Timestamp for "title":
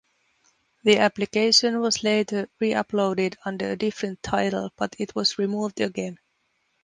4.23-4.71